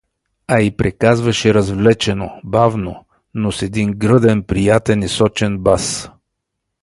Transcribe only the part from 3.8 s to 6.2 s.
гръден, приятен и сочен бас.